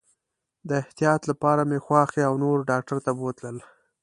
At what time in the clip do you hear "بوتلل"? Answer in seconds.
3.19-3.57